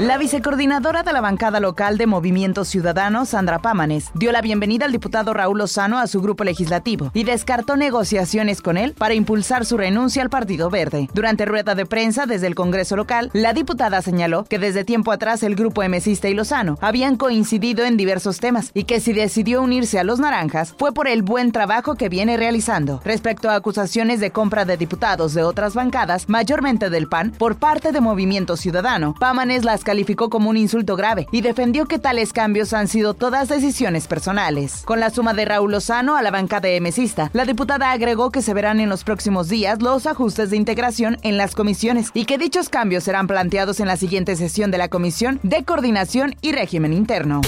La 0.00 0.16
vicecoordinadora 0.16 1.02
de 1.02 1.12
la 1.12 1.20
bancada 1.20 1.60
local 1.60 1.98
de 1.98 2.06
Movimiento 2.06 2.64
Ciudadano, 2.64 3.26
Sandra 3.26 3.58
Pámanes, 3.58 4.10
dio 4.14 4.32
la 4.32 4.40
bienvenida 4.40 4.86
al 4.86 4.92
diputado 4.92 5.34
Raúl 5.34 5.58
Lozano 5.58 5.98
a 5.98 6.06
su 6.06 6.22
grupo 6.22 6.42
legislativo 6.42 7.10
y 7.12 7.24
descartó 7.24 7.76
negociaciones 7.76 8.62
con 8.62 8.78
él 8.78 8.94
para 8.96 9.12
impulsar 9.12 9.66
su 9.66 9.76
renuncia 9.76 10.22
al 10.22 10.30
Partido 10.30 10.70
Verde. 10.70 11.10
Durante 11.12 11.44
rueda 11.44 11.74
de 11.74 11.84
prensa 11.84 12.24
desde 12.24 12.46
el 12.46 12.54
Congreso 12.54 12.96
local, 12.96 13.28
la 13.34 13.52
diputada 13.52 14.00
señaló 14.00 14.44
que 14.44 14.58
desde 14.58 14.84
tiempo 14.84 15.12
atrás 15.12 15.42
el 15.42 15.54
grupo 15.54 15.82
emesista 15.82 16.30
y 16.30 16.34
Lozano 16.34 16.78
habían 16.80 17.16
coincidido 17.16 17.84
en 17.84 17.98
diversos 17.98 18.40
temas 18.40 18.70
y 18.72 18.84
que 18.84 19.00
si 19.00 19.12
decidió 19.12 19.60
unirse 19.60 19.98
a 19.98 20.04
los 20.04 20.18
naranjas 20.18 20.74
fue 20.78 20.94
por 20.94 21.08
el 21.08 21.20
buen 21.20 21.52
trabajo 21.52 21.96
que 21.96 22.08
viene 22.08 22.38
realizando. 22.38 23.02
Respecto 23.04 23.50
a 23.50 23.54
acusaciones 23.54 24.18
de 24.20 24.30
compra 24.30 24.64
de 24.64 24.78
diputados 24.78 25.34
de 25.34 25.42
otras 25.42 25.74
bancadas, 25.74 26.26
mayormente 26.30 26.88
del 26.88 27.06
PAN, 27.06 27.32
por 27.32 27.56
parte 27.56 27.92
de 27.92 28.00
Movimiento 28.00 28.56
Ciudadano, 28.56 29.14
Pámanes 29.20 29.66
las 29.66 29.84
calificó 29.90 30.30
como 30.30 30.50
un 30.50 30.56
insulto 30.56 30.94
grave 30.94 31.26
y 31.32 31.40
defendió 31.40 31.86
que 31.86 31.98
tales 31.98 32.32
cambios 32.32 32.72
han 32.74 32.86
sido 32.86 33.12
todas 33.12 33.48
decisiones 33.48 34.06
personales. 34.06 34.84
Con 34.84 35.00
la 35.00 35.10
suma 35.10 35.34
de 35.34 35.44
Raúl 35.44 35.72
Lozano 35.72 36.14
a 36.14 36.22
la 36.22 36.30
banca 36.30 36.60
de 36.60 36.80
mesista, 36.80 37.28
la 37.32 37.44
diputada 37.44 37.90
agregó 37.90 38.30
que 38.30 38.40
se 38.40 38.54
verán 38.54 38.78
en 38.78 38.88
los 38.88 39.02
próximos 39.02 39.48
días 39.48 39.82
los 39.82 40.06
ajustes 40.06 40.50
de 40.50 40.56
integración 40.56 41.18
en 41.22 41.36
las 41.36 41.56
comisiones 41.56 42.12
y 42.14 42.24
que 42.24 42.38
dichos 42.38 42.68
cambios 42.68 43.02
serán 43.02 43.26
planteados 43.26 43.80
en 43.80 43.88
la 43.88 43.96
siguiente 43.96 44.36
sesión 44.36 44.70
de 44.70 44.78
la 44.78 44.86
Comisión 44.86 45.40
de 45.42 45.64
Coordinación 45.64 46.36
y 46.40 46.52
Régimen 46.52 46.92
Interno. 46.92 47.40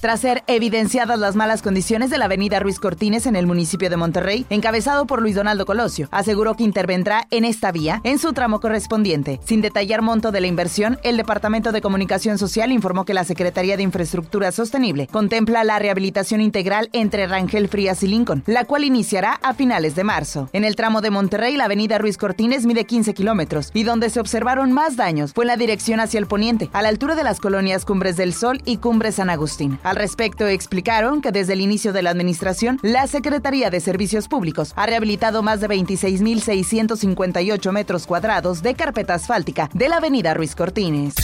Tras 0.00 0.20
ser 0.20 0.44
evidenciadas 0.46 1.18
las 1.18 1.34
malas 1.34 1.60
condiciones 1.60 2.08
de 2.08 2.18
la 2.18 2.26
avenida 2.26 2.60
Ruiz 2.60 2.78
Cortines 2.78 3.26
en 3.26 3.34
el 3.34 3.48
municipio 3.48 3.90
de 3.90 3.96
Monterrey, 3.96 4.46
encabezado 4.48 5.08
por 5.08 5.20
Luis 5.20 5.34
Donaldo 5.34 5.66
Colosio, 5.66 6.06
aseguró 6.12 6.54
que 6.54 6.62
intervendrá 6.62 7.26
en 7.32 7.44
esta 7.44 7.72
vía 7.72 8.00
en 8.04 8.20
su 8.20 8.32
tramo 8.32 8.60
correspondiente. 8.60 9.40
Sin 9.44 9.60
detallar 9.60 10.02
monto 10.02 10.30
de 10.30 10.40
la 10.40 10.46
inversión, 10.46 11.00
el 11.02 11.16
Departamento 11.16 11.72
de 11.72 11.80
Comunicación 11.80 12.38
Social 12.38 12.70
informó 12.70 13.04
que 13.04 13.12
la 13.12 13.24
Secretaría 13.24 13.76
de 13.76 13.82
Infraestructura 13.82 14.52
Sostenible 14.52 15.08
contempla 15.08 15.64
la 15.64 15.80
rehabilitación 15.80 16.42
integral 16.42 16.90
entre 16.92 17.26
Rangel 17.26 17.66
Frías 17.66 18.00
y 18.04 18.06
Lincoln, 18.06 18.44
la 18.46 18.66
cual 18.66 18.84
iniciará 18.84 19.32
a 19.42 19.52
finales 19.52 19.96
de 19.96 20.04
marzo. 20.04 20.48
En 20.52 20.62
el 20.62 20.76
tramo 20.76 21.00
de 21.00 21.10
Monterrey, 21.10 21.56
la 21.56 21.64
avenida 21.64 21.98
Ruiz 21.98 22.18
Cortines 22.18 22.66
mide 22.66 22.84
15 22.84 23.14
kilómetros 23.14 23.72
y 23.74 23.82
donde 23.82 24.10
se 24.10 24.20
observaron 24.20 24.70
más 24.70 24.94
daños 24.94 25.32
fue 25.32 25.42
en 25.42 25.48
la 25.48 25.56
dirección 25.56 25.98
hacia 25.98 26.18
el 26.18 26.28
poniente, 26.28 26.70
a 26.72 26.82
la 26.82 26.88
altura 26.88 27.16
de 27.16 27.24
las 27.24 27.40
colonias 27.40 27.84
Cumbres 27.84 28.16
del 28.16 28.32
Sol 28.32 28.62
y 28.64 28.76
Cumbres 28.76 29.16
San 29.16 29.28
Agustín. 29.28 29.80
Al 29.88 29.96
respecto, 29.96 30.46
explicaron 30.46 31.20
que 31.22 31.32
desde 31.32 31.54
el 31.54 31.62
inicio 31.62 31.94
de 31.94 32.02
la 32.02 32.10
administración, 32.10 32.78
la 32.82 33.06
Secretaría 33.06 33.70
de 33.70 33.80
Servicios 33.80 34.28
Públicos 34.28 34.74
ha 34.76 34.84
rehabilitado 34.84 35.42
más 35.42 35.62
de 35.62 35.68
26.658 35.68 37.72
metros 37.72 38.06
cuadrados 38.06 38.60
de 38.60 38.74
carpeta 38.74 39.14
asfáltica 39.14 39.70
de 39.72 39.88
la 39.88 39.96
avenida 39.96 40.34
Ruiz 40.34 40.54
Cortines. 40.54 41.14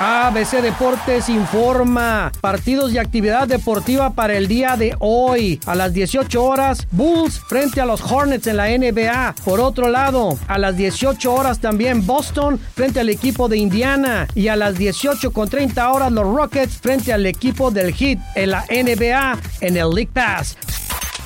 ABC 0.00 0.62
Deportes 0.62 1.28
informa 1.28 2.30
partidos 2.40 2.92
y 2.92 2.98
actividad 2.98 3.48
deportiva 3.48 4.10
para 4.10 4.36
el 4.36 4.46
día 4.46 4.76
de 4.76 4.94
hoy. 5.00 5.58
A 5.66 5.74
las 5.74 5.92
18 5.92 6.44
horas, 6.44 6.86
Bulls 6.92 7.40
frente 7.40 7.80
a 7.80 7.84
los 7.84 8.00
Hornets 8.00 8.46
en 8.46 8.58
la 8.58 8.68
NBA. 8.68 9.34
Por 9.44 9.58
otro 9.58 9.88
lado, 9.88 10.38
a 10.46 10.56
las 10.56 10.76
18 10.76 11.34
horas 11.34 11.58
también 11.58 12.06
Boston 12.06 12.60
frente 12.76 13.00
al 13.00 13.08
equipo 13.08 13.48
de 13.48 13.56
Indiana. 13.56 14.28
Y 14.36 14.46
a 14.46 14.54
las 14.54 14.78
18 14.78 15.32
con 15.32 15.48
30 15.48 15.90
horas 15.90 16.12
los 16.12 16.32
Rockets 16.32 16.78
frente 16.78 17.12
al 17.12 17.26
equipo 17.26 17.72
del 17.72 17.92
Heat 17.92 18.20
en 18.36 18.50
la 18.50 18.64
NBA 18.70 19.36
en 19.62 19.76
el 19.76 19.90
League 19.90 20.10
Pass. 20.12 20.56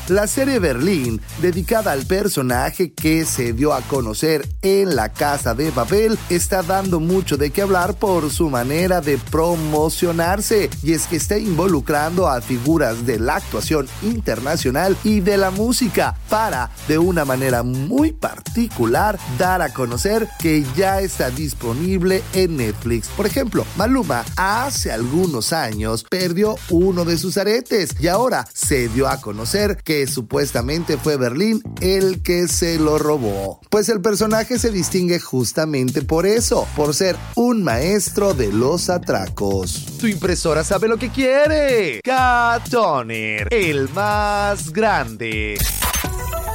La 0.08 0.27
serie 0.27 0.58
Berlín, 0.58 1.20
dedicada 1.41 1.92
al 1.92 2.05
personaje 2.06 2.92
que 2.92 3.25
se 3.25 3.53
dio 3.53 3.72
a 3.72 3.83
conocer 3.83 4.48
en 4.61 4.97
la 4.97 5.11
Casa 5.11 5.55
de 5.55 5.70
Babel, 5.70 6.19
está 6.28 6.65
dando 6.65 6.99
mucho 6.99 7.37
de 7.37 7.50
qué 7.50 7.62
hablar 7.62 7.94
por 7.94 8.28
su 8.31 8.50
manera 8.50 9.00
de 9.00 9.16
promocionarse 9.16 10.71
y 10.82 10.93
es 10.93 11.06
que 11.06 11.15
está 11.15 11.38
involucrando 11.38 12.26
a 12.26 12.41
figuras 12.41 13.06
de 13.06 13.21
la 13.21 13.37
actuación 13.37 13.87
internacional 14.03 14.97
y 15.04 15.21
de 15.21 15.37
la 15.37 15.53
música 15.53 16.16
para, 16.28 16.72
de 16.88 16.99
una 16.99 17.25
manera 17.25 17.62
muy 17.62 18.10
particular, 18.10 19.21
dar 19.38 19.62
a 19.62 19.72
conocer 19.72 20.28
que 20.41 20.65
ya 20.76 21.00
está 21.00 21.31
disponible 21.31 22.25
en 22.32 22.56
Netflix. 22.56 23.06
Por 23.06 23.26
ejemplo, 23.26 23.65
Maluma 23.76 24.25
hace 24.34 24.91
algunos 24.91 25.53
años 25.53 26.05
perdió 26.10 26.56
uno 26.71 27.05
de 27.05 27.19
sus 27.19 27.37
aretes 27.37 27.94
y 28.00 28.09
ahora 28.09 28.49
se 28.53 28.88
dio 28.88 29.06
a 29.06 29.21
conocer 29.21 29.76
que 29.84 29.91
supuestamente 30.06 30.97
fue 30.97 31.16
Berlín 31.16 31.62
el 31.80 32.22
que 32.22 32.48
se 32.48 32.78
lo 32.78 32.98
robó. 32.98 33.60
Pues 33.70 33.88
el 33.88 34.00
personaje 34.00 34.58
se 34.58 34.70
distingue 34.70 35.20
justamente 35.20 36.03
por 36.03 36.26
eso, 36.26 36.66
por 36.76 36.94
ser 36.94 37.16
un 37.34 37.62
maestro 37.62 38.34
de 38.34 38.52
los 38.52 38.91
atracos. 38.91 39.86
Tu 39.98 40.06
impresora 40.06 40.64
sabe 40.64 40.88
lo 40.88 40.97
que 40.97 41.10
quiere. 41.10 42.00
K-Toner, 42.02 43.48
el 43.50 43.88
más 43.91 44.72
grande. 44.72 45.56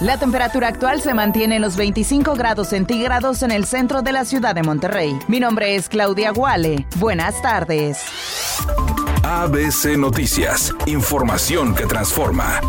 La 0.01 0.19
temperatura 0.19 0.67
actual 0.67 1.01
se 1.01 1.15
mantiene 1.15 1.55
en 1.55 1.61
los 1.63 1.75
25 1.75 2.35
grados 2.35 2.69
centígrados 2.69 3.41
en 3.41 3.49
el 3.49 3.65
centro 3.65 4.03
de 4.03 4.11
la 4.11 4.25
ciudad 4.25 4.53
de 4.53 4.61
Monterrey. 4.61 5.17
Mi 5.27 5.39
nombre 5.39 5.75
es 5.75 5.89
Claudia 5.89 6.31
Guale. 6.31 6.85
Buenas 6.97 7.41
tardes. 7.41 7.99
ABC 9.23 9.97
Noticias, 9.97 10.73
información 10.85 11.73
que 11.73 11.85
transforma. 11.85 12.61